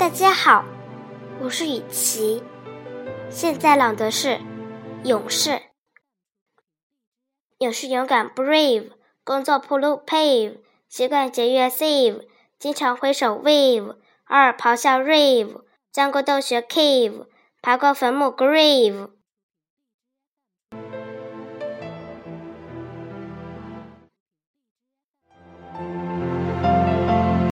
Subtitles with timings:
[0.00, 0.64] 大家好，
[1.42, 2.42] 我是雨琪，
[3.28, 4.28] 现在朗读是
[5.04, 5.50] 《勇士》。
[7.58, 8.92] 勇士勇敢 （brave），
[9.24, 12.22] 工作铺路 （pave），习惯节约 （save），
[12.58, 13.96] 经常挥手 （wave）。
[14.24, 15.60] 二咆哮 （rave），
[15.92, 17.26] 钻过洞穴 （cave），
[17.60, 19.10] 爬过坟墓 （grave）。